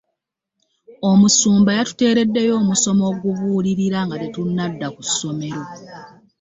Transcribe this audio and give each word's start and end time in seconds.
Omusumba 1.09 1.69
yatuteredeyo 1.77 2.53
omusomo 2.61 3.03
ogubulirira 3.11 3.99
nga 4.05 4.15
tetunada 4.21 4.87
ku 4.95 5.01
ssomero. 5.07 5.63